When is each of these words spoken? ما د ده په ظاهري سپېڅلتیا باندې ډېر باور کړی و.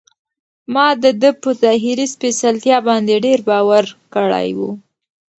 ما 0.73 0.87
د 1.03 1.05
ده 1.21 1.31
په 1.41 1.49
ظاهري 1.61 2.05
سپېڅلتیا 2.13 2.77
باندې 2.87 3.23
ډېر 3.25 3.39
باور 3.49 3.83
کړی 4.15 4.49
و. 4.57 4.59